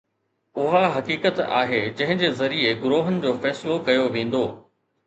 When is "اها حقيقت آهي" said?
0.57-1.81